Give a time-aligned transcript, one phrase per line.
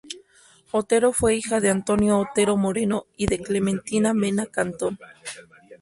[0.71, 4.97] Otero fue hija de Antonio Otero Moreno y de Clementina Mena Cantón.